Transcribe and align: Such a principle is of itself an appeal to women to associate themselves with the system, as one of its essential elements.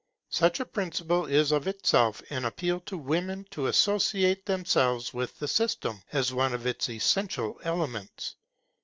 Such 0.31 0.59
a 0.59 0.65
principle 0.65 1.27
is 1.27 1.51
of 1.51 1.67
itself 1.67 2.23
an 2.31 2.43
appeal 2.45 2.79
to 2.87 2.97
women 2.97 3.45
to 3.51 3.67
associate 3.67 4.47
themselves 4.47 5.13
with 5.13 5.37
the 5.37 5.47
system, 5.47 6.01
as 6.11 6.33
one 6.33 6.55
of 6.55 6.65
its 6.65 6.89
essential 6.89 7.59
elements. 7.63 8.35